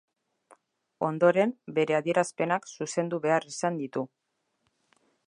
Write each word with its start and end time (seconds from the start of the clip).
Ondoren, 1.07 1.53
bere 1.79 1.97
adierazpenak 1.97 2.67
zuzendu 2.79 3.21
behar 3.27 3.47
izan 3.55 3.79
ditu. 3.83 4.07